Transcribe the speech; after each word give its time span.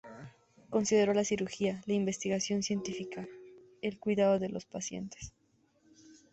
Consideró 0.71 1.13
la 1.13 1.23
cirugía, 1.23 1.83
la 1.85 1.93
investigación 1.93 2.63
científica, 2.63 3.27
el 3.83 3.99
cuidado 3.99 4.39
de 4.39 4.49
los 4.49 4.65
pacientes. 4.65 5.31